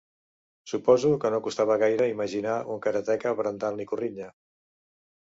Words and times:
Suposo 0.71 1.11
que 1.25 1.31
no 1.35 1.41
costava 1.49 1.77
gaire 1.85 2.09
imaginar 2.15 2.57
un 2.77 2.83
karateka 2.89 3.37
brandant 3.43 3.81
l'ikurriña. 3.81 4.37